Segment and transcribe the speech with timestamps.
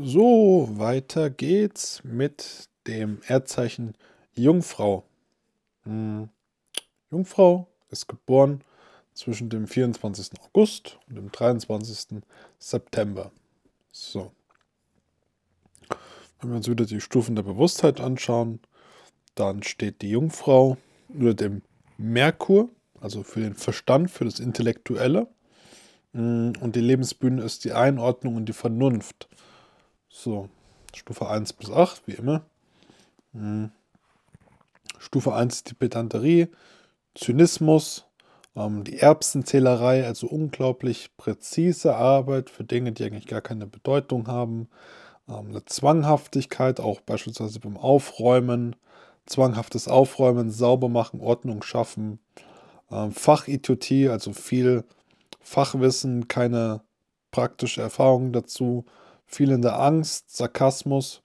[0.00, 3.96] So, weiter geht's mit dem Erdzeichen
[4.32, 5.02] Jungfrau.
[5.82, 6.28] Hm.
[7.10, 8.60] Jungfrau ist geboren
[9.12, 10.40] zwischen dem 24.
[10.40, 12.22] August und dem 23.
[12.60, 13.32] September.
[13.90, 14.30] So.
[16.40, 18.60] Wenn wir uns wieder die Stufen der Bewusstheit anschauen,
[19.34, 20.76] dann steht die Jungfrau
[21.08, 21.62] unter dem
[21.96, 22.68] Merkur,
[23.00, 25.26] also für den Verstand, für das Intellektuelle.
[26.12, 29.28] Hm, und die Lebensbühne ist die Einordnung und die Vernunft.
[30.20, 30.48] So,
[30.96, 32.42] Stufe 1 bis 8, wie immer.
[33.34, 33.70] Hm.
[34.98, 36.48] Stufe 1 ist die Pedanterie,
[37.14, 38.04] Zynismus,
[38.56, 44.68] ähm, die Erbsenzählerei, also unglaublich präzise Arbeit für Dinge, die eigentlich gar keine Bedeutung haben.
[45.28, 48.74] Ähm, eine Zwanghaftigkeit, auch beispielsweise beim Aufräumen,
[49.24, 52.18] zwanghaftes Aufräumen, sauber machen, Ordnung schaffen.
[52.90, 54.82] Ähm, Fachidiotie, also viel
[55.38, 56.80] Fachwissen, keine
[57.30, 58.84] praktische Erfahrung dazu
[59.28, 61.22] fehlende Angst, Sarkasmus.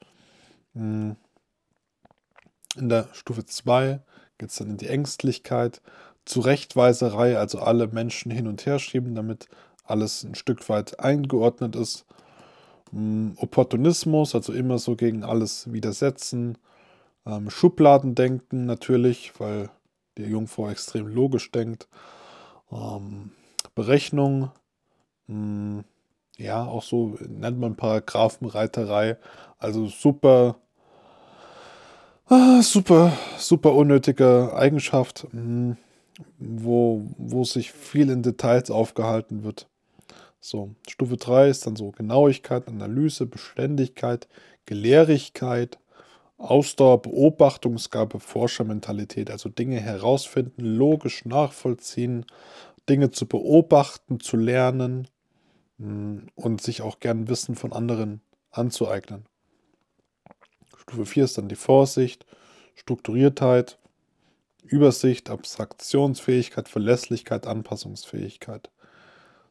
[0.74, 1.16] Hm.
[2.76, 4.02] In der Stufe 2
[4.38, 5.82] geht es dann in die Ängstlichkeit,
[6.26, 9.48] Zurechtweiserei, also alle Menschen hin und her schieben, damit
[9.84, 12.06] alles ein Stück weit eingeordnet ist.
[12.92, 16.58] Hm, Opportunismus, also immer so gegen alles widersetzen.
[17.26, 19.70] Ähm, Schubladendenken natürlich, weil
[20.18, 21.88] die Jungfrau extrem logisch denkt.
[22.72, 23.32] Ähm,
[23.76, 24.52] Berechnung,
[25.28, 25.84] hm,
[26.44, 29.18] ja, auch so nennt man Paragraphenreiterei.
[29.58, 30.58] Also super,
[32.28, 35.78] ah, super, super unnötige Eigenschaft, hm,
[36.38, 39.68] wo, wo sich viel in Details aufgehalten wird.
[40.42, 44.28] So, Stufe 3 ist dann so Genauigkeit, Analyse, Beständigkeit,
[44.66, 45.80] Gelehrigkeit,
[46.38, 52.26] Ausdauer, Beobachtungsgabe, Forschermentalität, also Dinge herausfinden, logisch nachvollziehen,
[52.90, 55.08] Dinge zu beobachten, zu lernen,
[56.36, 59.26] und sich auch gern Wissen von anderen anzueignen.
[60.78, 62.26] Stufe 4 ist dann die Vorsicht,
[62.76, 63.78] Strukturiertheit,
[64.64, 68.70] Übersicht, Abstraktionsfähigkeit, Verlässlichkeit, Anpassungsfähigkeit.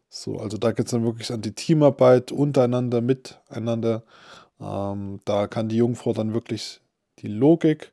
[0.08, 4.02] So, also da geht es dann wirklich an die Teamarbeit untereinander, miteinander.
[4.60, 6.80] Ähm, da kann die Jungfrau dann wirklich
[7.18, 7.92] die Logik,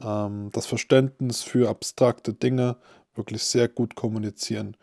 [0.00, 2.76] ähm, das Verständnis für abstrakte Dinge
[3.14, 4.76] wirklich sehr gut kommunizieren.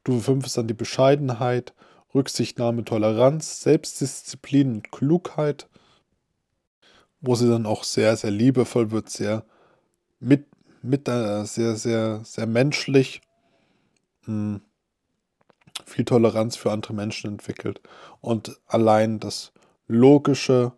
[0.00, 1.74] Stufe 5 ist dann die Bescheidenheit,
[2.16, 5.68] Rücksichtnahme, Toleranz, Selbstdisziplin und Klugheit,
[7.20, 9.44] wo sie dann auch sehr, sehr liebevoll wird, sehr
[10.18, 10.46] mit,
[10.82, 13.20] mit äh, sehr, sehr, sehr menschlich,
[14.22, 14.60] mh, hm,
[15.84, 17.80] viel Toleranz für andere Menschen entwickelt.
[18.20, 19.52] Und allein das
[19.88, 20.72] Logische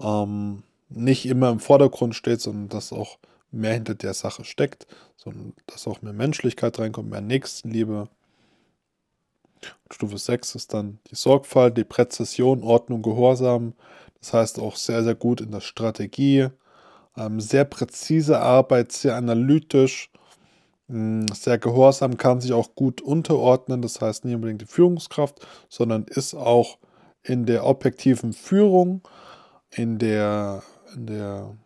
[0.00, 3.18] ähm, nicht immer im Vordergrund steht, sondern dass auch
[3.50, 4.86] mehr hinter der Sache steckt,
[5.16, 8.08] sondern dass auch mehr Menschlichkeit reinkommt, mehr Nächstenliebe,
[9.90, 13.74] Stufe 6 ist dann die Sorgfalt, die Präzision, Ordnung, Gehorsam.
[14.20, 16.48] Das heißt auch sehr, sehr gut in der Strategie.
[17.16, 20.10] Ähm, sehr präzise Arbeit, sehr analytisch,
[20.88, 23.82] mh, hm, sehr gehorsam, kann sich auch gut unterordnen.
[23.82, 26.78] Das heißt nicht unbedingt die Führungskraft, sondern ist auch
[27.22, 29.02] in der objektiven Führung,
[29.70, 30.62] in der,
[30.94, 31.56] in der,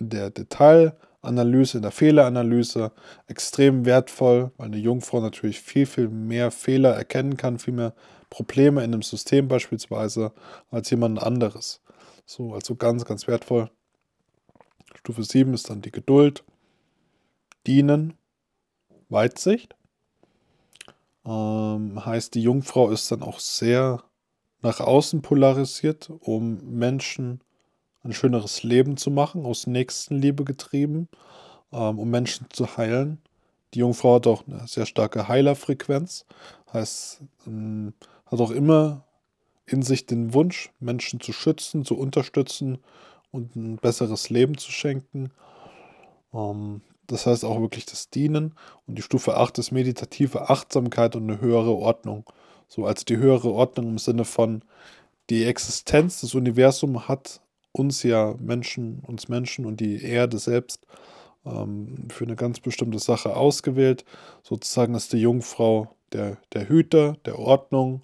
[0.00, 2.92] in der Detail- Analyse, in der Fehleranalyse
[3.28, 7.94] extrem wertvoll, weil eine Jungfrau natürlich viel, viel mehr Fehler erkennen kann, viel mehr
[8.28, 10.32] Probleme in einem System beispielsweise
[10.70, 11.80] als jemand anderes.
[12.26, 13.70] So, also ganz, ganz wertvoll.
[14.96, 16.44] Stufe 7 ist dann die Geduld,
[17.66, 18.14] Dienen,
[19.08, 19.76] Weitsicht.
[21.24, 24.02] Ähm, heißt, die Jungfrau ist dann auch sehr
[24.60, 27.42] nach außen polarisiert, um Menschen
[28.04, 31.08] ein schöneres Leben zu machen, aus Nächstenliebe getrieben,
[31.72, 33.18] ähm, um Menschen zu heilen.
[33.74, 36.26] Die Jungfrau hat auch eine sehr starke Heilerfrequenz,
[36.72, 37.94] heißt, ähm,
[38.26, 39.04] hat auch immer
[39.66, 42.78] in sich den Wunsch, Menschen zu schützen, zu unterstützen
[43.30, 45.30] und ein besseres Leben zu schenken.
[46.34, 48.54] Ähm, das heißt auch wirklich das Dienen.
[48.86, 52.24] Und die Stufe 8 ist meditative Achtsamkeit und eine höhere Ordnung.
[52.68, 54.62] So als die höhere Ordnung im Sinne von,
[55.30, 57.40] die Existenz des Universums hat
[57.72, 60.86] uns ja Menschen, uns Menschen und die Erde selbst
[61.44, 64.04] ähm, für eine ganz bestimmte Sache ausgewählt.
[64.42, 68.02] Sozusagen ist die Jungfrau der, der Hüter, der Ordnung.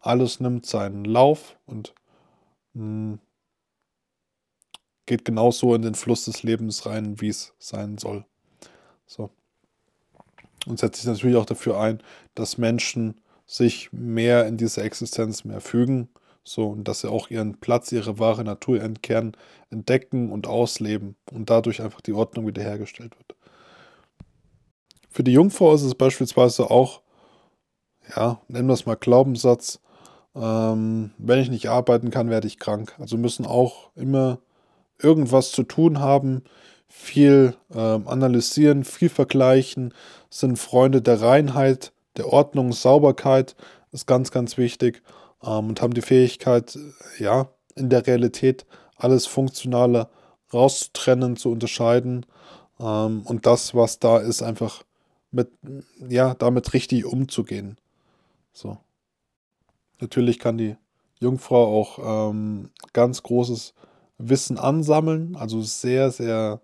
[0.00, 1.94] Alles nimmt seinen Lauf und
[2.72, 3.18] mh, hm,
[5.06, 8.24] geht genauso in den Fluss des Lebens rein, wie es sein soll.
[9.06, 9.30] So.
[10.66, 12.02] Und setzt sich natürlich auch dafür ein,
[12.34, 16.08] dass Menschen sich mehr in diese Existenz mehr fügen
[16.44, 19.32] so, und dass sie auch ihren Platz, ihre wahre Natur, ihren Kern
[19.70, 23.34] entdecken und ausleben und dadurch einfach die Ordnung wiederhergestellt wird.
[25.08, 27.00] Für die Jungfrau ist es beispielsweise auch,
[28.14, 29.80] ja, nennen wir es mal Glaubenssatz,
[30.34, 32.94] ähm, wenn ich nicht arbeiten kann, werde ich krank.
[32.98, 34.38] Also müssen auch immer
[35.00, 36.42] irgendwas zu tun haben,
[36.88, 39.94] viel ähm, analysieren, viel vergleichen,
[40.28, 43.56] sind Freunde der Reinheit, der Ordnung, Sauberkeit,
[43.92, 45.02] ist ganz, ganz wichtig
[45.44, 46.78] ähm, und haben die Fähigkeit,
[47.18, 50.08] ja, in der Realität alles Funktionale
[50.52, 52.26] rauszutrennen, zu unterscheiden
[52.78, 54.84] ähm, und das, was da ist, einfach
[55.30, 55.48] mit,
[56.08, 57.76] ja, damit richtig umzugehen.
[58.52, 58.78] So.
[60.00, 60.76] Natürlich kann die
[61.18, 63.74] Jungfrau auch ähm, ganz großes
[64.18, 66.60] Wissen ansammeln, also sehr, sehr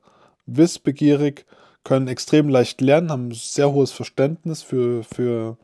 [0.46, 1.46] wissbegierig,
[1.82, 5.56] können extrem leicht lernen, haben sehr hohes Verständnis für, für,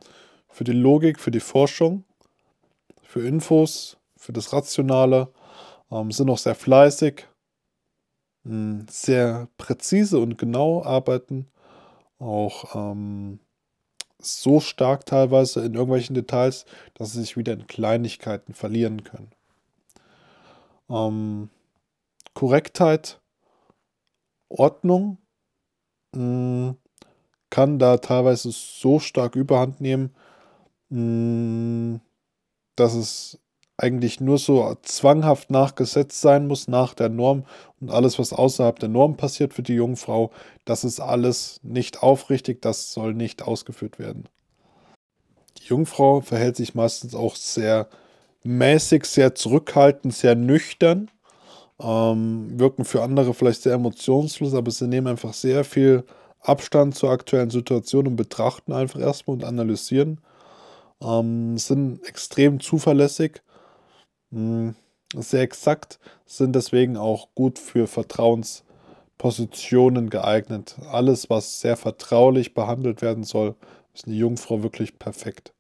[0.49, 2.05] für die Logik, für die Forschung,
[3.07, 5.33] für Infos, für das Rationale,
[5.91, 7.27] ähm, sind auch sehr fleißig,
[8.45, 11.47] mh, hm, sehr präzise und genau arbeiten,
[12.19, 13.41] auch ähm,
[14.19, 16.65] so stark teilweise in irgendwelchen Details,
[16.95, 19.31] dass sie sich wieder in Kleinigkeiten verlieren können.
[20.89, 21.51] Ähm,
[22.35, 23.21] Korrektheit,
[24.49, 25.19] Ordnung
[26.13, 26.77] mh, hm,
[27.51, 30.15] kann da teilweise so stark überhand nehmen,
[30.91, 32.01] mh, hm,
[32.77, 33.39] dass es
[33.79, 37.45] eigentlich nur so zwanghaft nachgesetzt sein muss nach der Norm
[37.81, 40.31] und alles, was außerhalb der Norm passiert für die Jungfrau,
[40.65, 44.29] das ist alles nicht aufrichtig, das soll nicht ausgeführt werden.
[45.59, 47.89] Die Jungfrau verhält sich meistens auch sehr
[48.45, 51.11] mäßig, sehr zurückhaltend, sehr nüchtern,
[51.81, 56.05] ähm, wirken für andere vielleicht sehr emotionslos, aber sie nehmen einfach sehr viel
[56.41, 60.21] Abstand zur aktuellen Situation und betrachten einfach erstmal und analysieren.
[61.03, 63.43] Ähm, sind extrem zuverlässig
[64.31, 64.75] hm,
[65.15, 70.77] sehr exakt, sind deswegen auch gut für Vertrauenspositionen geeignet.
[70.91, 73.57] Alles, was sehr vertraulich behandelt werden soll,
[73.95, 75.53] ist eine Jungfrau wirklich perfekt.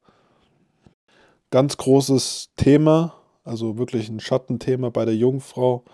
[1.50, 5.84] Ganz großes Thema, also wirklich ein Schattenthema bei der Jungfrau,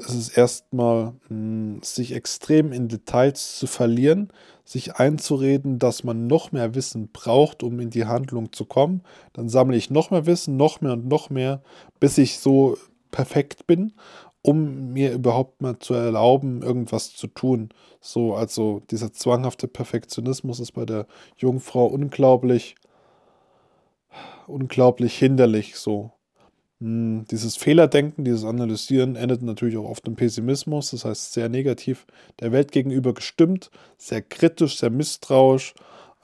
[0.00, 4.32] ist es erstmal, hm, sich extrem in Details zu verlieren,
[4.64, 9.02] sich einzureden, dass man noch mehr Wissen braucht, um in die Handlung zu kommen.
[9.32, 11.62] Dann sammle ich noch mehr Wissen, noch mehr und noch mehr,
[12.00, 12.76] bis ich so
[13.10, 13.92] perfekt bin,
[14.42, 17.70] um mir überhaupt mal zu erlauben, irgendwas zu tun.
[18.00, 21.06] So, also dieser zwanghafte Perfektionismus ist bei der
[21.36, 22.76] Jungfrau unglaublich,
[24.46, 26.12] unglaublich hinderlich so.
[26.80, 32.06] Hm, dieses Fehlerdenken, dieses Analysieren endet natürlich auch oft im Pessimismus, das heißt sehr negativ
[32.40, 35.74] der Welt gegenüber gestimmt, sehr kritisch, sehr misstrauisch,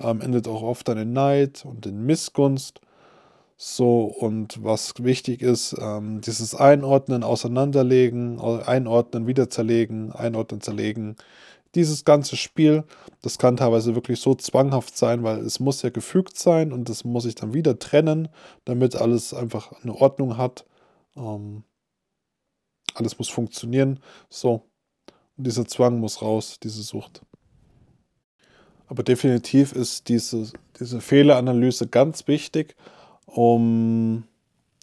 [0.01, 2.81] ähm, endet auch oft dann in Neid und in Missgunst.
[3.59, 11.17] So, und was wichtig ist, ähm, dieses Einordnen, Auseinanderlegen, Einordnen, wieder zerlegen, Einordnen, zerlegen,
[11.77, 12.85] dieses ganze Spiel,
[13.23, 17.05] das kann teilweise wirklich so zwanghaft sein, weil es muss ja gefügt sein und das
[17.05, 18.29] muss ich dann wieder trennen,
[18.65, 20.67] damit alles einfach eine Ordnung hat.
[21.17, 21.63] Ähm,
[22.95, 24.01] alles muss funktionieren.
[24.31, 24.63] So.
[25.37, 27.23] Und dieser Zwang muss raus, diese Sucht.
[28.89, 30.51] Aber definitiv ist diese,
[30.81, 32.75] diese Fehleranalyse ganz wichtig,
[33.27, 34.25] um,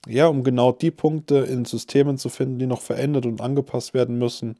[0.05, 4.19] ja, um genau die Punkte in Systemen zu finden, die noch verändert und angepasst werden
[4.19, 4.57] müssen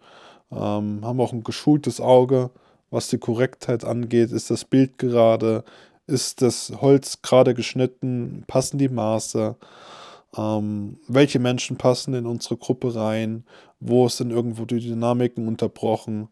[0.56, 2.50] ähm, haben auch ein geschultes Auge,
[2.90, 4.32] was die Korrektheit angeht.
[4.32, 5.64] Ist das Bild gerade?
[6.06, 8.44] Ist das Holz gerade geschnitten?
[8.48, 9.56] Passen die Maße?
[10.38, 13.46] Ähm, welche Menschen passen in unsere Gruppe rein?
[13.80, 16.30] Wo sind irgendwo die Dynamiken unterbrochen?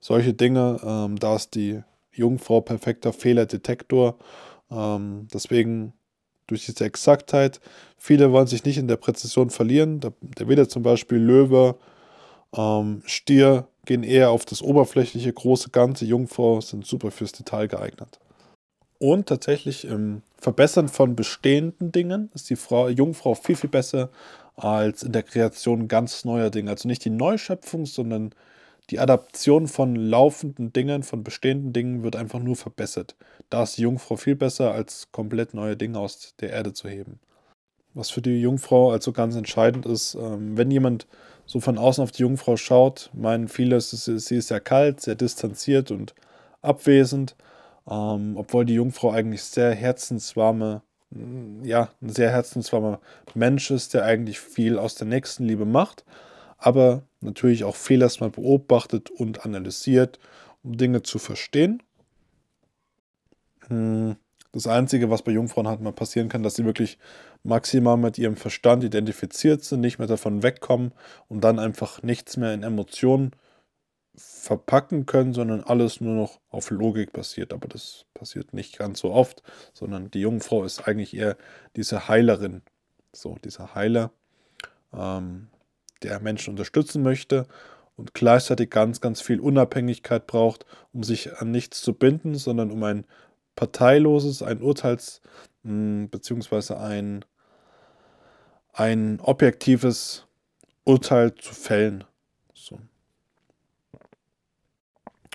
[0.00, 0.80] Solche Dinge.
[0.84, 1.82] Ähm, da ist die
[2.12, 4.16] Jungfrau perfekter Fehlerdetektor.
[4.70, 5.92] Ähm, deswegen
[6.46, 7.60] durch diese Exaktheit.
[7.96, 10.00] Viele wollen sich nicht in der Präzision verlieren.
[10.00, 11.76] Da, da wird zum Beispiel Löwe
[12.54, 16.04] ähm, Stier gehen eher auf das oberflächliche, große Ganze.
[16.04, 18.18] Jungfrau sind super fürs Detail geeignet.
[18.98, 24.10] Und tatsächlich im Verbessern von bestehenden Dingen ist die Frau, Jungfrau viel, viel besser
[24.56, 26.70] als in der Kreation ganz neuer Dinge.
[26.70, 28.32] Also nicht die Neuschöpfung, sondern
[28.90, 33.16] die Adaption von laufenden Dingen, von bestehenden Dingen wird einfach nur verbessert.
[33.50, 37.18] Da ist die Jungfrau viel besser, als komplett neue Dinge aus der Erde zu heben.
[37.94, 41.06] Was für die Jungfrau also ganz entscheidend ist, ähm, wenn jemand
[41.46, 45.90] so von außen auf die Jungfrau schaut, meinen viele, sie ist sehr kalt, sehr distanziert
[45.90, 46.14] und
[46.60, 47.36] abwesend,
[47.88, 53.00] ähm, obwohl die Jungfrau eigentlich sehr herzenswarme, mm, ja, ein sehr herzenswarmer
[53.34, 56.04] Mensch ist, der eigentlich viel aus der Nächstenliebe macht,
[56.58, 60.18] aber natürlich auch viel erstmal beobachtet und analysiert,
[60.64, 61.82] um Dinge zu verstehen.
[63.68, 64.16] Hm.
[64.52, 66.98] Das Einzige, was bei Jungfrauen halt mal passieren kann, dass sie wirklich
[67.46, 70.92] maximal mit ihrem Verstand identifiziert sind, nicht mehr davon wegkommen
[71.28, 73.32] und dann einfach nichts mehr in Emotionen
[74.14, 77.52] verpacken können, sondern alles nur noch auf Logik basiert.
[77.52, 79.42] Aber das passiert nicht ganz so oft,
[79.74, 81.36] sondern die Jungfrau ist eigentlich eher
[81.76, 82.62] diese Heilerin.
[83.12, 84.10] So, dieser Heiler,
[84.92, 85.48] ähm,
[86.02, 87.46] der Menschen unterstützen möchte
[87.96, 92.82] und gleichzeitig ganz, ganz viel Unabhängigkeit braucht, um sich an nichts zu binden, sondern um
[92.82, 93.06] ein
[93.54, 95.20] parteiloses, ein Urteils-
[95.66, 97.24] beziehungsweise ein,
[98.76, 100.26] ein objektives
[100.84, 102.04] Urteil zu fällen.
[102.52, 102.78] So.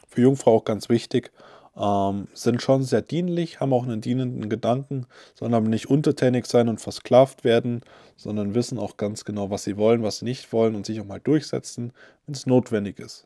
[0.08, 1.32] Für Jungfrau auch ganz wichtig,
[1.76, 5.08] ähm, sind schon sehr dienlich, haben auch einen dienenden Gedanken,
[5.40, 7.82] aber nicht untertänig sein und versklavt werden,
[8.16, 11.06] sondern wissen auch ganz genau, was sie wollen, was sie nicht wollen und sich auch
[11.06, 11.94] mal durchsetzen,
[12.26, 13.26] wenn es notwendig ist.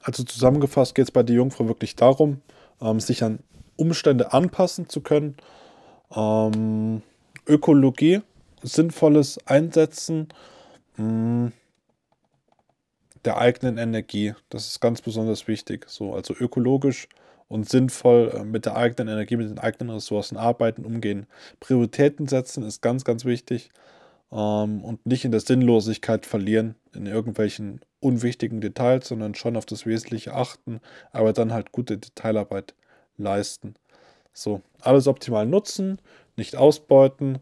[0.00, 2.40] Also zusammengefasst geht es bei der Jungfrau wirklich darum,
[2.80, 3.40] ähm, sich an
[3.76, 5.36] Umstände anpassen zu können,
[6.14, 7.02] ähm,
[7.46, 8.22] Ökologie,
[8.62, 10.28] sinnvolles Einsetzen,
[10.96, 11.48] mm,
[13.24, 14.34] der eigenen Energie.
[14.48, 15.86] Das ist ganz besonders wichtig.
[15.88, 17.08] So, also ökologisch
[17.48, 21.26] und sinnvoll äh, mit der eigenen Energie, mit den eigenen Ressourcen arbeiten, umgehen.
[21.60, 23.70] Prioritäten setzen ist ganz, ganz wichtig.
[24.32, 29.86] Ähm, und nicht in der Sinnlosigkeit verlieren, in irgendwelchen unwichtigen Details, sondern schon auf das
[29.86, 30.80] Wesentliche achten,
[31.12, 32.74] aber dann halt gute Detailarbeit
[33.16, 33.74] leisten.
[34.32, 35.98] So, alles optimal nutzen,
[36.36, 37.38] nicht ausbeuten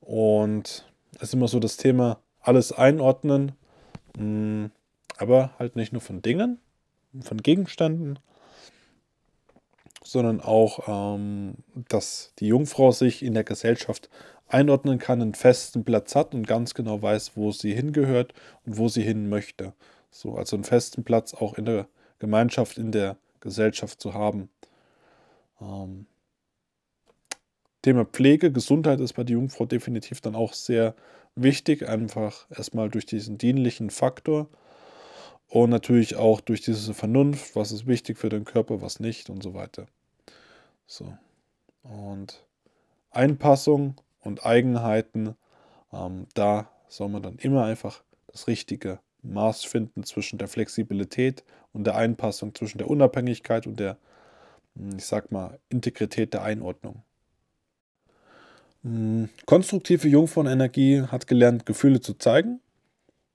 [0.00, 0.84] und
[1.16, 3.52] es ist immer so das Thema, alles einordnen.
[4.16, 4.70] Mh, hm,
[5.16, 6.58] aber halt nicht nur von Dingen,
[7.20, 8.18] von Gegenständen,
[10.02, 11.54] sondern auch, ähm,
[11.88, 14.10] dass die Jungfrau sich in der Gesellschaft
[14.48, 18.34] einordnen kann, einen festen Platz hat und ganz genau weiß, wo sie hingehört
[18.66, 19.72] und wo sie hin möchte.
[20.10, 21.88] So, also einen festen Platz auch in der
[22.18, 24.48] Gemeinschaft, in der Gesellschaft zu haben.
[25.60, 26.06] Ähm,
[27.84, 30.94] Thema Pflege, Gesundheit ist bei der Jungfrau definitiv dann auch sehr
[31.34, 34.48] wichtig, einfach erstmal durch diesen dienlichen Faktor
[35.48, 39.42] und natürlich auch durch diese Vernunft, was ist wichtig für den Körper, was nicht und
[39.42, 39.84] so weiter.
[40.86, 41.12] So.
[41.82, 42.42] Und
[43.10, 45.36] Einpassung und Eigenheiten,
[45.92, 51.84] ähm, da soll man dann immer einfach das richtige Maß finden zwischen der Flexibilität und
[51.84, 53.98] der Einpassung, zwischen der Unabhängigkeit und der,
[54.74, 57.02] hm, ich sag mal, Integrität der Einordnung.
[58.84, 62.60] Hm, konstruktive Jungfrauenenergie hat gelernt, Gefühle zu zeigen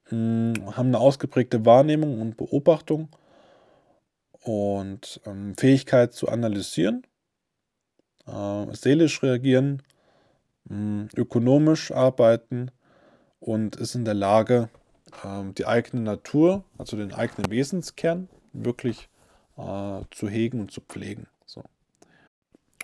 [0.09, 3.09] hm, haben eine ausgeprägte Wahrnehmung und Beobachtung
[4.43, 7.03] und ähm, Fähigkeit zu analysieren,
[8.27, 9.81] äh, seelisch reagieren,
[10.65, 12.71] mh, hm, ökonomisch arbeiten
[13.39, 14.69] und ist in der Lage,
[15.23, 19.09] äh, die eigene Natur, also den eigenen Wesenskern, wirklich
[19.57, 21.27] äh, zu hegen und zu pflegen.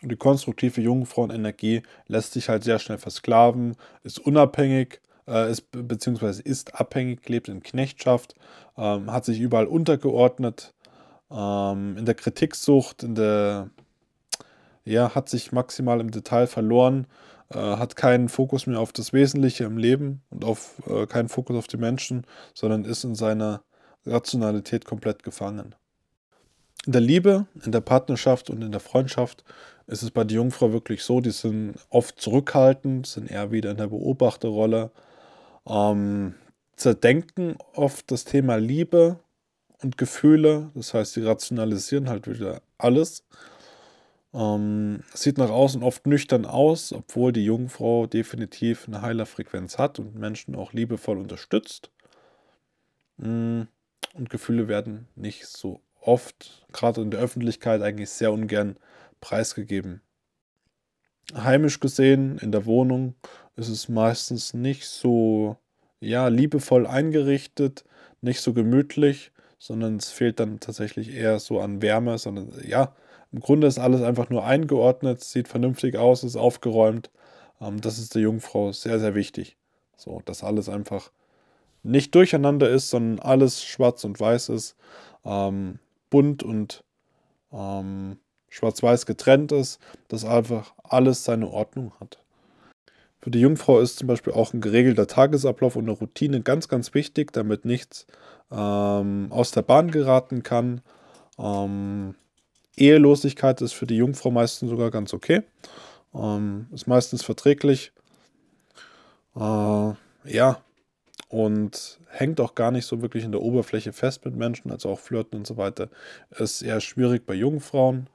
[0.05, 6.43] Und die konstruktive Jungfrauenenergie lässt sich halt sehr schnell versklaven, ist unabhängig, äh, ist, beziehungsweise
[6.43, 8.35] ist abhängig, lebt in Knechtschaft,
[8.77, 10.75] ähm, hat sich überall untergeordnet,
[11.31, 13.71] ähm, in der Kritiksucht, in der,
[14.83, 17.07] ja, hat sich maximal im Detail verloren,
[17.49, 21.57] äh, hat keinen Fokus mehr auf das Wesentliche im Leben und auf äh, keinen Fokus
[21.57, 23.63] auf die Menschen, sondern ist in seiner
[24.05, 25.73] Rationalität komplett gefangen.
[26.85, 29.43] In der Liebe, in der Partnerschaft und in der Freundschaft
[29.87, 33.77] ist es bei der Jungfrau wirklich so, die sind oft zurückhaltend, sind eher wieder in
[33.77, 34.91] der Beobachterrolle,
[35.67, 36.35] ähm,
[36.75, 39.19] zerdenken oft das Thema Liebe
[39.81, 40.71] und Gefühle.
[40.73, 43.23] Das heißt, sie rationalisieren halt wieder alles.
[44.33, 50.15] Ähm, sieht nach außen oft nüchtern aus, obwohl die Jungfrau definitiv eine Heilerfrequenz hat und
[50.15, 51.89] Menschen auch liebevoll unterstützt.
[53.17, 53.61] Mm,
[54.13, 58.77] und Gefühle werden nicht so oft, gerade in der Öffentlichkeit, eigentlich sehr ungern
[59.25, 60.01] preisgegeben.
[61.33, 63.15] Heimisch gesehen, in der Wohnung,
[63.55, 65.57] ist es meistens nicht so
[65.99, 67.85] ja, liebevoll eingerichtet,
[68.21, 72.93] nicht so gemütlich, sondern es fehlt dann tatsächlich eher so an Wärme, sondern ja,
[73.31, 77.09] im Grunde ist alles einfach nur eingeordnet, sieht vernünftig aus, ist aufgeräumt.
[77.59, 79.57] Ähm, das ist der Jungfrau sehr, sehr wichtig.
[79.97, 81.09] So, dass alles einfach
[81.81, 84.75] nicht durcheinander ist, sondern alles schwarz und weiß ist,
[85.23, 85.79] ähm,
[86.11, 86.83] bunt und
[87.51, 88.19] ähm,
[88.55, 92.19] schwarz-weiß getrennt ist, dass einfach alles seine Ordnung hat.
[93.21, 96.93] Für die Jungfrau ist zum Beispiel auch ein geregelter Tagesablauf und eine Routine ganz, ganz
[96.93, 98.05] wichtig, damit nichts
[98.51, 100.81] ähm, aus der Bahn geraten kann.
[101.37, 102.15] Ähm,
[102.77, 105.41] Ehelosigkeit ist für die Jungfrau meistens sogar ganz okay.
[106.13, 107.91] Ähm, ist meistens verträglich.
[109.35, 110.57] Äh, ja,
[111.29, 114.99] und hängt auch gar nicht so wirklich in der Oberfläche fest mit Menschen, also auch
[114.99, 115.89] Flirten und so weiter.
[116.29, 118.07] Ist eher schwierig bei Jungfrauen.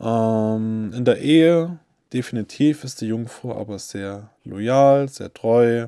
[0.00, 1.78] Ähm, in der Ehe
[2.12, 5.86] Definitiv ist die Jungfrau aber sehr loyal, sehr treu,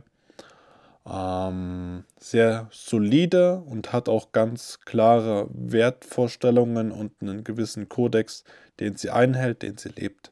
[1.05, 8.45] ähm, sehr solide und hat auch ganz klare Wertvorstellungen und einen gewissen Kodex,
[8.79, 10.31] den sie einhält, den sie lebt.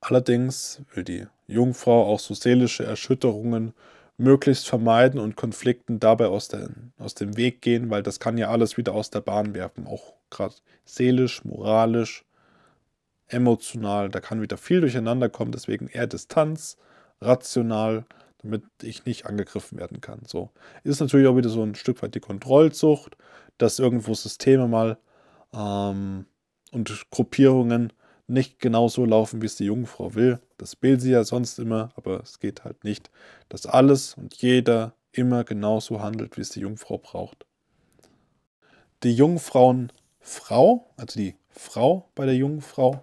[0.00, 3.74] Allerdings will die Jungfrau auch so seelische Erschütterungen
[4.20, 8.50] möglichst vermeiden und Konflikten dabei aus, der, aus dem Weg gehen, weil das kann ja
[8.50, 12.24] alles wieder aus der Bahn werfen, auch gerade seelisch, moralisch,
[13.28, 16.76] emotional, da kann wieder viel durcheinander kommen, deswegen eher Distanz,
[17.20, 18.04] rational,
[18.42, 20.20] damit ich nicht angegriffen werden kann.
[20.26, 20.50] So
[20.84, 23.16] ist natürlich auch wieder so ein Stück weit die Kontrollzucht,
[23.58, 24.98] dass irgendwo Systeme mal
[25.54, 26.26] ähm,
[26.72, 27.92] und Gruppierungen
[28.30, 30.40] nicht genau so laufen, wie es die Jungfrau will.
[30.56, 33.10] Das will sie ja sonst immer, aber es geht halt nicht,
[33.48, 37.44] dass alles und jeder immer genauso handelt, wie es die Jungfrau braucht.
[39.02, 43.02] Die Jungfrauenfrau, also die Frau bei der Jungfrau,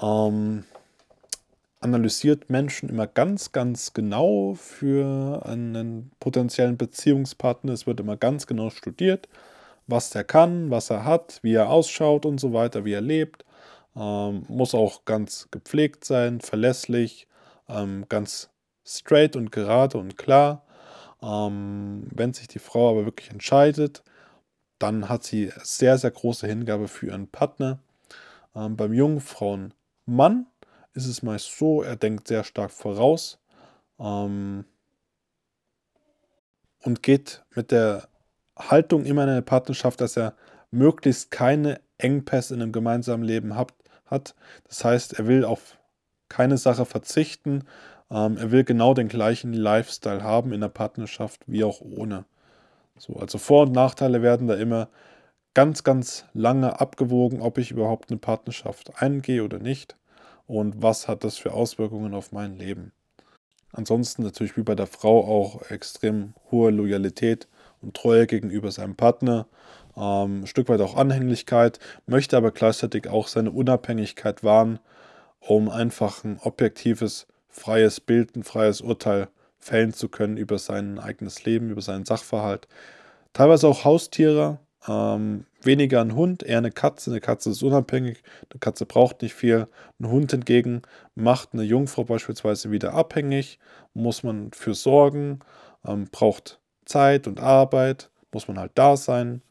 [0.00, 0.64] ähm,
[1.80, 7.72] analysiert Menschen immer ganz, ganz genau für einen potenziellen Beziehungspartner.
[7.72, 9.28] Es wird immer ganz genau studiert,
[9.86, 13.44] was der kann, was er hat, wie er ausschaut und so weiter, wie er lebt.
[13.96, 17.28] Ähm, muss auch ganz gepflegt sein, verlässlich,
[17.68, 18.50] ähm, ganz
[18.84, 20.64] straight und gerade und klar.
[21.22, 24.02] Ähm, wenn sich die Frau aber wirklich entscheidet,
[24.78, 27.78] dann hat sie sehr, sehr große Hingabe für ihren Partner.
[28.54, 30.46] Ähm, beim Jungfrauenmann
[30.92, 33.38] ist es meist so, er denkt sehr stark voraus
[33.98, 34.64] ähm,
[36.82, 38.08] und geht mit der
[38.56, 40.34] Haltung immer in eine Partnerschaft, dass er
[40.70, 43.72] möglichst keine Engpässe in einem gemeinsamen Leben hat,
[44.14, 44.34] hat.
[44.68, 45.78] Das heißt, er will auf
[46.28, 47.64] keine Sache verzichten.
[48.10, 52.24] Ähm, er will genau den gleichen Lifestyle haben in der Partnerschaft wie auch ohne.
[52.96, 54.88] So, also Vor- und Nachteile werden da immer
[55.54, 59.96] ganz, ganz lange abgewogen, ob ich überhaupt eine Partnerschaft eingehe oder nicht
[60.46, 62.92] und was hat das für Auswirkungen auf mein Leben.
[63.72, 67.48] Ansonsten natürlich wie bei der Frau auch extrem hohe Loyalität
[67.80, 69.46] und Treue gegenüber seinem Partner
[69.96, 74.78] ähm, ein Stück weit auch Anhänglichkeit, möchte aber gleichzeitig auch seine Unabhängigkeit wahren,
[75.40, 81.44] um einfach ein objektives, freies Bild, ein freies Urteil fällen zu können über sein eigenes
[81.44, 82.68] Leben, über seinen Sachverhalt.
[83.32, 87.10] Teilweise auch Haustiere, ähm, weniger ein Hund, eher eine Katze.
[87.10, 89.66] Eine Katze ist unabhängig, eine Katze braucht nicht viel.
[89.98, 90.82] Ein Hund hingegen
[91.14, 93.58] macht eine Jungfrau beispielsweise wieder abhängig,
[93.94, 95.40] muss man für sorgen,
[95.86, 99.42] ähm, braucht Zeit und Arbeit, muss man halt da sein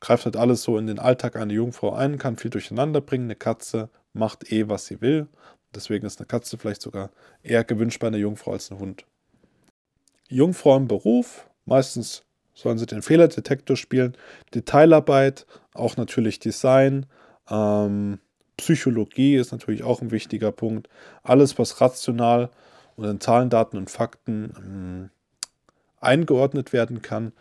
[0.00, 3.24] greift halt alles so in den Alltag einer Jungfrau ein, kann viel durcheinander bringen.
[3.24, 5.28] Eine Katze macht eh, was sie will.
[5.74, 7.10] Deswegen ist eine Katze vielleicht sogar
[7.42, 9.04] eher gewünscht bei einer Jungfrau als ein Hund.
[10.28, 12.22] Jungfrau im Beruf, meistens
[12.54, 14.16] sollen sie den Fehlerdetektor spielen.
[14.54, 17.06] Detailarbeit, auch natürlich Design.
[17.50, 18.20] Ähm,
[18.56, 20.88] Psychologie ist natürlich auch ein wichtiger Punkt.
[21.22, 22.50] Alles, was rational
[22.96, 25.10] und in Zahlen, Daten und Fakten ähm,
[26.00, 27.32] eingeordnet werden kann,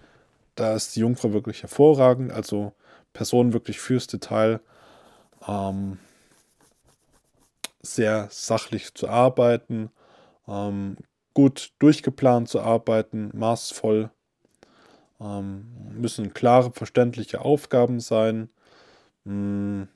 [0.55, 2.31] da ist die Jungfrau wirklich hervorragend.
[2.31, 2.73] Also
[3.13, 4.59] Person wirklich fürs Detail.
[5.47, 5.99] Ähm,
[7.81, 9.89] sehr sachlich zu arbeiten,
[10.47, 10.97] ähm,
[11.33, 14.09] gut durchgeplant zu arbeiten, maßvoll.
[15.19, 18.49] Ähm, müssen klare, verständliche Aufgaben sein.
[19.25, 19.87] Hm.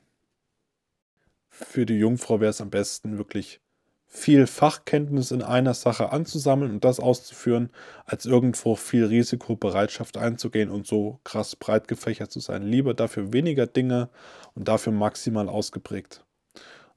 [1.50, 3.62] Für die Jungfrau wäre es am besten wirklich
[4.08, 7.70] viel Fachkenntnis in einer Sache anzusammeln und das auszuführen,
[8.06, 12.64] als irgendwo viel Risikobereitschaft einzugehen und so krass breit gefächert zu sein.
[12.64, 14.10] Lieber dafür weniger Dinge
[14.56, 16.24] und dafür maximal ausgeprägt.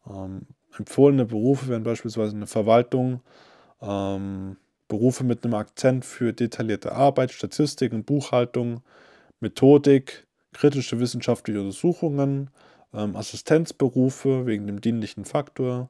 [0.08, 0.46] Ähm,
[0.78, 3.20] empfohlene Berufe wären beispielsweise eine Verwaltung,
[3.82, 4.56] ähm,
[4.88, 8.82] Berufe mit einem Akzent für detaillierte Arbeit, Statistik und Buchhaltung,
[9.40, 12.50] Methodik, kritische wissenschaftliche Untersuchungen,
[12.94, 15.88] ähm, Assistenzberufe wegen dem dienlichen Faktor,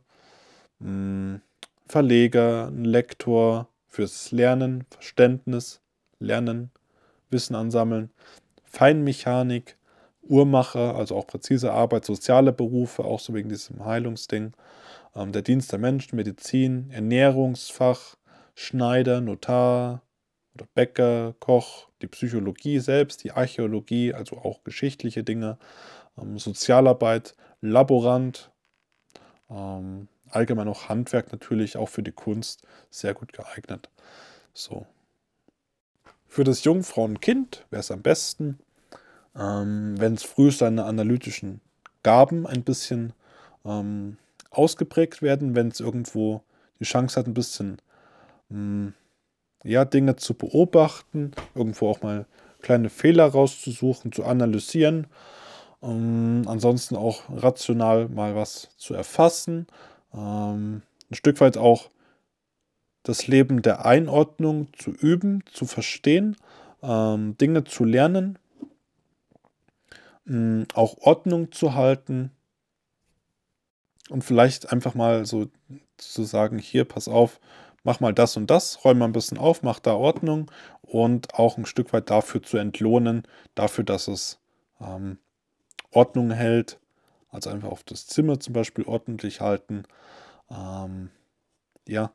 [0.80, 1.40] hm,
[1.86, 5.80] Verleger, ein Lektor fürs Lernen, Verständnis,
[6.18, 6.70] Lernen,
[7.30, 8.10] Wissen ansammeln,
[8.64, 9.76] Feinmechanik,
[10.22, 14.52] Uhrmacher, also auch präzise Arbeit, soziale Berufe, auch so wegen diesem Heilungsding,
[15.16, 18.16] ähm, der Dienst der Menschen, Medizin, Ernährungsfach,
[18.54, 20.02] Schneider, Notar
[20.54, 25.58] oder Bäcker, Koch, die Psychologie selbst, die Archäologie, also auch geschichtliche Dinge,
[26.16, 28.52] ähm, Sozialarbeit, Laborant,
[29.50, 33.88] ähm, allgemein auch Handwerk natürlich, auch für die Kunst sehr gut geeignet.
[34.54, 34.86] So.
[36.26, 38.58] Für das Jungfrauenkind wäre es am besten,
[39.36, 41.60] ähm, wenn es früh seine analytischen
[42.02, 43.12] Gaben ein bisschen
[43.64, 44.16] ähm,
[44.50, 46.42] ausgeprägt werden, wenn es irgendwo
[46.78, 47.78] die Chance hat, ein bisschen
[48.50, 48.94] ähm,
[49.64, 52.26] ja, Dinge zu beobachten, irgendwo auch mal
[52.62, 55.06] kleine Fehler rauszusuchen, zu analysieren.
[55.82, 59.66] Ähm, ansonsten auch rational mal was zu erfassen
[60.14, 61.90] ähm, ein Stück weit auch
[63.02, 66.36] das Leben der Einordnung zu üben, zu verstehen,
[66.82, 68.38] ähm, Dinge zu lernen,
[70.24, 72.30] mh, auch Ordnung zu halten,
[74.10, 75.46] und vielleicht einfach mal so
[75.96, 77.40] zu sagen, hier, pass auf,
[77.84, 80.50] mach mal das und das, räum mal ein bisschen auf, mach da Ordnung
[80.82, 83.22] und auch ein Stück weit dafür zu entlohnen,
[83.54, 84.40] dafür, dass es
[84.80, 85.18] ähm,
[85.92, 86.78] Ordnung hält,
[87.30, 89.84] also einfach auf das Zimmer zum Beispiel ordentlich halten.
[90.50, 91.10] Ähm,
[91.86, 92.12] ja.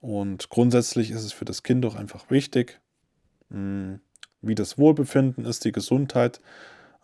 [0.00, 2.80] Und grundsätzlich ist es für das Kind auch einfach wichtig,
[3.48, 4.00] mh, hm,
[4.42, 6.40] wie das Wohlbefinden ist, die Gesundheit.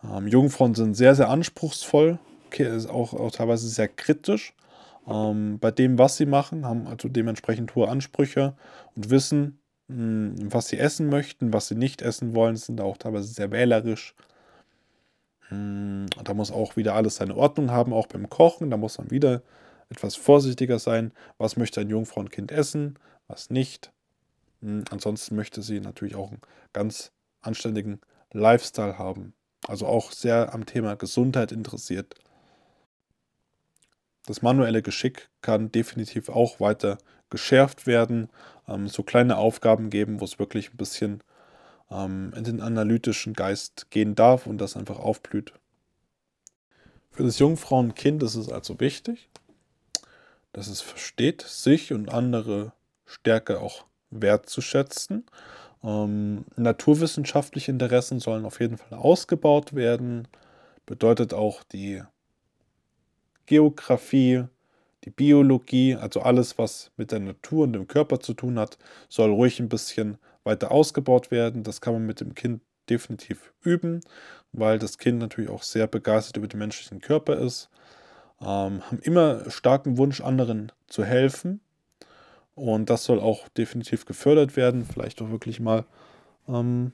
[0.03, 2.19] Ähm, Jungfrauen sind sehr, sehr anspruchsvoll,
[2.89, 4.53] auch, auch teilweise sehr kritisch
[5.07, 8.55] ähm, bei dem, was sie machen, haben also dementsprechend hohe Ansprüche
[8.95, 12.97] und wissen, mh, hm, was sie essen möchten, was sie nicht essen wollen, sind auch
[12.97, 14.15] teilweise sehr wählerisch.
[15.53, 18.71] Hm, da muss auch wieder alles seine Ordnung haben, auch beim Kochen.
[18.71, 19.43] Da muss man wieder
[19.89, 21.11] etwas vorsichtiger sein.
[21.37, 23.91] Was möchte ein Jungfrauenkind essen, was nicht.
[24.61, 26.41] Hm, ansonsten möchte sie natürlich auch einen
[26.73, 27.11] ganz
[27.41, 29.33] anständigen Lifestyle haben.
[29.67, 32.15] Also auch sehr am Thema Gesundheit interessiert.
[34.25, 36.97] Das manuelle Geschick kann definitiv auch weiter
[37.29, 38.29] geschärft werden.
[38.67, 41.21] Ähm, so kleine Aufgaben geben, wo es wirklich ein bisschen
[41.93, 45.53] ähm, in den analytischen Geist gehen darf und das einfach aufblüht.
[47.11, 49.29] Für das Jungfrauenkind ist es also wichtig,
[50.51, 52.73] dass es versteht, sich und andere
[53.05, 55.25] Stärke auch wertzuschätzen.
[55.83, 60.27] Ähm, naturwissenschaftliche Interessen sollen auf jeden Fall ausgebaut werden.
[60.85, 62.01] Bedeutet auch die
[63.45, 64.45] Geografie,
[65.03, 68.77] die Biologie, also alles, was mit der Natur und dem Körper zu tun hat,
[69.09, 71.63] soll ruhig ein bisschen weiter ausgebaut werden.
[71.63, 74.01] Das kann man mit dem Kind definitiv üben,
[74.51, 77.69] weil das Kind natürlich auch sehr begeistert über den menschlichen Körper ist.
[78.41, 81.61] Ähm, haben immer starken Wunsch, anderen zu helfen.
[82.55, 84.85] Und das soll auch definitiv gefördert werden.
[84.85, 85.85] Vielleicht auch wirklich mal
[86.47, 86.91] ähm,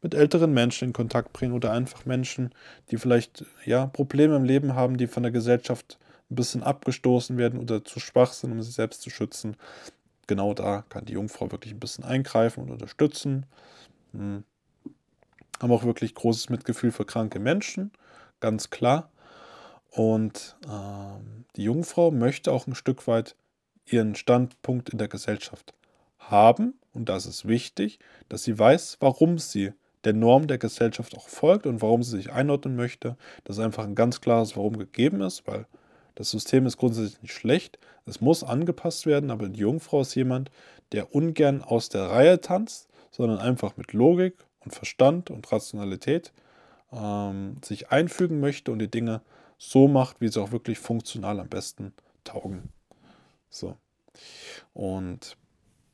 [0.00, 2.54] mit älteren Menschen in Kontakt bringen oder einfach Menschen,
[2.90, 5.98] die vielleicht ja, Probleme im Leben haben, die von der Gesellschaft
[6.30, 9.56] ein bisschen abgestoßen werden oder zu schwach sind, um sich selbst zu schützen
[10.28, 13.46] genau da kann die Jungfrau wirklich ein bisschen eingreifen und unterstützen.
[14.12, 14.44] Hm.
[15.60, 17.90] Haben auch wirklich großes Mitgefühl für kranke Menschen,
[18.38, 19.10] ganz klar.
[19.90, 23.34] Und ähm, die Jungfrau möchte auch ein Stück weit
[23.86, 25.74] ihren Standpunkt in der Gesellschaft
[26.18, 26.74] haben.
[26.92, 29.72] Und das ist wichtig, dass sie weiß, warum sie
[30.04, 33.16] der Norm der Gesellschaft auch folgt und warum sie sich einordnen möchte.
[33.44, 35.66] Dass einfach ein ganz klares Warum gegeben ist, weil
[36.18, 40.50] das System ist grundsätzlich nicht schlecht, es muss angepasst werden, aber die Jungfrau ist jemand,
[40.90, 46.32] der ungern aus der Reihe tanzt, sondern einfach mit Logik und Verstand und Rationalität
[46.92, 49.20] ähm, sich einfügen möchte und die Dinge
[49.58, 51.92] so macht, wie sie auch wirklich funktional am besten
[52.24, 52.70] taugen.
[53.48, 53.76] So.
[54.74, 55.36] Und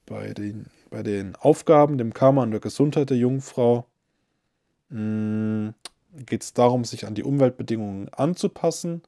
[0.06, 3.84] bei den, bei den Aufgaben, dem Karma und der Gesundheit der Jungfrau
[4.88, 5.68] mm,
[6.24, 9.02] geht es darum, sich an die Umweltbedingungen anzupassen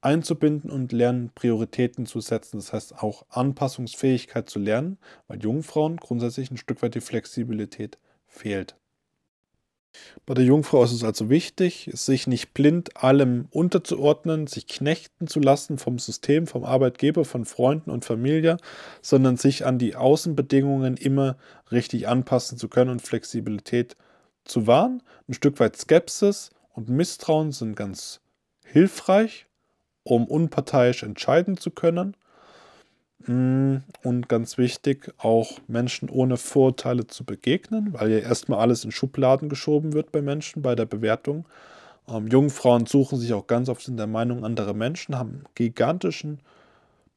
[0.00, 2.58] einzubinden und lernen, Prioritäten zu setzen.
[2.58, 8.76] Das heißt auch Anpassungsfähigkeit zu lernen, weil Jungfrauen grundsätzlich ein Stück weit die Flexibilität fehlt.
[10.24, 15.40] Bei der Jungfrau ist es also wichtig, sich nicht blind allem unterzuordnen, sich knechten zu
[15.40, 18.58] lassen vom System, vom Arbeitgeber, von Freunden und Familie,
[19.02, 21.36] sondern sich an die Außenbedingungen immer
[21.72, 23.96] richtig anpassen zu können und Flexibilität
[24.44, 25.02] zu wahren.
[25.28, 28.20] Ein Stück weit Skepsis und Misstrauen sind ganz
[28.64, 29.46] hilfreich,
[30.10, 32.16] um unparteiisch entscheiden zu können.
[33.26, 38.90] Mm, und ganz wichtig, auch Menschen ohne Vorurteile zu begegnen, weil ja erstmal alles in
[38.90, 41.44] Schubladen geschoben wird bei Menschen, bei der Bewertung.
[42.08, 46.40] Ähm, Jungfrauen suchen sich auch ganz oft in der Meinung anderer Menschen, haben gigantischen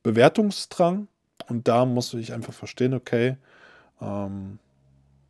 [0.03, 1.07] Bewertungsdrang.
[1.49, 3.37] Und da muss ich einfach verstehen, okay,
[4.01, 4.59] ähm,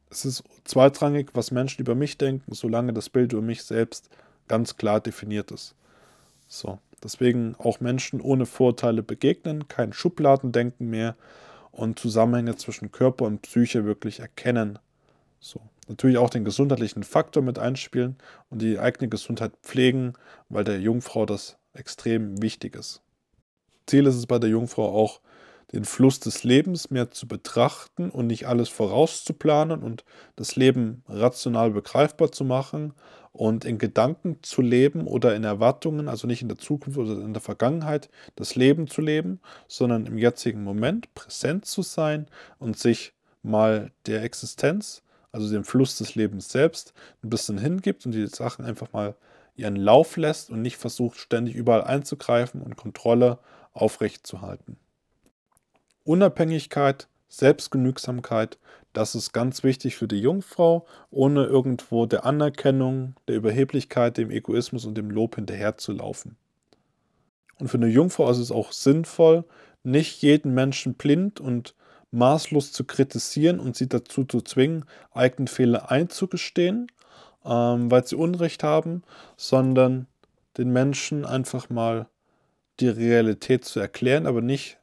[0.10, 4.10] es ist zweitrangig, was Menschen über mich denken, solange das Bild über mich selbst
[4.48, 5.76] ganz klar definiert ist.
[6.48, 6.80] So.
[7.04, 11.16] Deswegen auch Menschen ohne Vorurteile begegnen, kein Schubladendenken mehr
[11.72, 14.80] und Zusammenhänge zwischen Körper und Psyche wirklich erkennen.
[15.40, 15.60] So.
[15.90, 18.16] Natürlich auch den gesundheitlichen Faktor mit einspielen
[18.50, 20.14] und die eigene Gesundheit pflegen,
[20.48, 23.02] weil der Jungfrau das extrem wichtig ist.
[23.86, 25.20] Ziel ist es bei der Jungfrau auch,
[25.74, 31.72] den Fluss des Lebens mehr zu betrachten und nicht alles vorauszuplanen und das Leben rational
[31.72, 32.94] begreifbar zu machen
[33.34, 37.34] und in Gedanken zu leben oder in Erwartungen, also nicht in der Zukunft oder in
[37.34, 42.28] der Vergangenheit, das Leben zu leben, sondern im jetzigen Moment präsent zu sein
[42.60, 46.94] und sich mal der Existenz, also dem Fluss des Lebens selbst,
[47.24, 49.16] ein bisschen hingibt und die Sachen einfach mal
[49.56, 53.40] ihren Lauf lässt und nicht versucht, ständig überall einzugreifen und Kontrolle
[53.74, 54.78] aufrechtzuerhalten.
[56.04, 58.60] Unabhängigkeit, Selbstgenügsamkeit,
[58.94, 64.86] das ist ganz wichtig für die Jungfrau, ohne irgendwo der Anerkennung, der Überheblichkeit, dem Egoismus
[64.86, 66.38] und dem Lob hinterherzulaufen.
[67.60, 69.46] Und für eine Jungfrau ist es auch sinnvoll,
[69.84, 71.76] nicht jeden Menschen blind und
[72.12, 76.88] maßlos zu kritisieren und sie dazu zu zwingen, eigenen Fehler einzugestehen,
[77.44, 79.04] ähm, weil sie Unrecht haben,
[79.36, 80.08] sondern
[80.58, 82.08] den Menschen einfach mal
[82.80, 84.78] die Realität zu erklären, aber nicht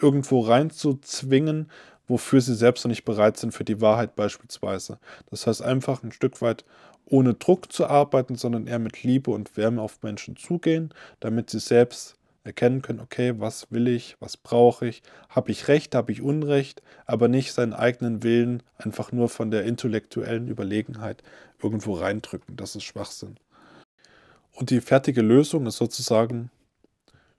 [0.00, 1.70] irgendwo reinzuzwingen,
[2.08, 4.98] wofür sie selbst noch nicht bereit sind, für die Wahrheit beispielsweise.
[5.30, 6.64] Das heißt einfach ein Stück weit
[7.04, 11.60] ohne Druck zu arbeiten, sondern eher mit Liebe und Wärme auf Menschen zugehen, damit sie
[11.60, 16.22] selbst erkennen können, okay, was will ich, was brauche ich, habe ich Recht, habe ich
[16.22, 21.22] Unrecht, aber nicht seinen eigenen Willen einfach nur von der intellektuellen Überlegenheit
[21.62, 22.56] irgendwo reindrücken.
[22.56, 23.36] Das ist Schwachsinn.
[24.52, 26.50] Und die fertige Lösung ist sozusagen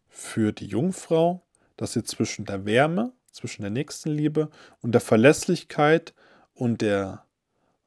[0.08, 1.42] für die Jungfrau,
[1.76, 4.50] dass sie zwischen der Wärme, zwischen der Nächstenliebe
[4.82, 6.14] und der Verlässlichkeit
[6.54, 7.24] und der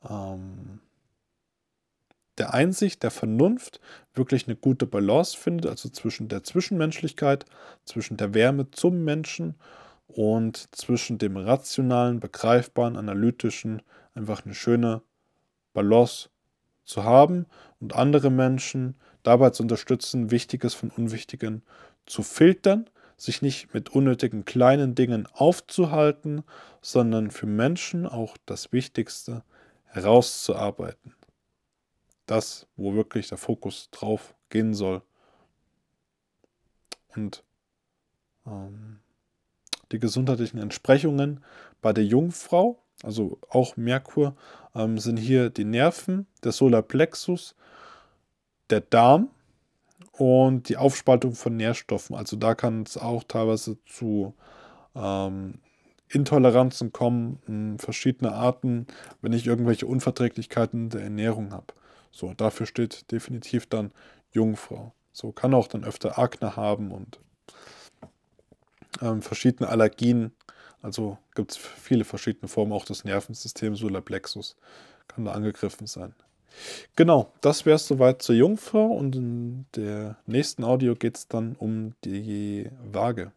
[0.09, 0.81] ähm,
[2.39, 3.81] der Einsicht, der Vernunft
[4.15, 7.45] wirklich eine gute Balance findet, also zwischen der Zwischenmenschlichkeit,
[7.85, 9.55] zwischen der Wärme zum Menschen
[10.07, 13.83] und zwischen dem rationalen, begreifbaren, analytischen,
[14.15, 15.03] einfach eine schöne
[15.73, 16.31] Balance
[16.85, 17.47] zu haben
[17.81, 21.63] und andere Menschen dabei zu unterstützen, Wichtiges von Unwichtigen
[22.07, 22.89] zu filtern,
[23.23, 26.43] sich nicht mit unnötigen kleinen Dingen aufzuhalten,
[26.81, 29.43] sondern für Menschen auch das Wichtigste
[29.85, 31.15] herauszuarbeiten
[32.27, 35.03] das, wo wirklich der Fokus drauf gehen soll.
[37.15, 37.45] Und
[38.47, 39.01] ähm,
[39.93, 41.45] die gesundheitlichen Entsprechungen
[41.83, 44.35] bei der Jungfrau, also auch Merkur,
[44.75, 47.55] ähm, sind hier die Nerven, der Solarplexus,
[48.71, 49.31] der Darm
[50.13, 52.15] und die Aufspaltung von Nährstoffen.
[52.17, 54.35] Also da kann es auch teilweise zu
[54.95, 55.55] ähm,
[56.09, 58.87] Intoleranzen kommen, verschiedene Arten,
[59.23, 61.69] wenn ich irgendwelche Unverträglichkeiten der Ernährung habe.
[62.11, 63.93] So, dafür steht definitiv dann
[64.31, 64.93] Jungfrau.
[65.13, 67.19] So kann auch dann öfter Akne haben und
[69.01, 70.33] ähm, verschiedene Allergien.
[70.83, 74.57] Also gibt es viele verschiedene Formen, auch das Nervensystem, Solarplexus
[75.09, 76.15] kann da angegriffen sein.
[76.97, 81.57] Genau, das wäre es soweit zur Jungfrau und in der nächsten Audio geht es dann
[81.59, 83.33] um die Waage.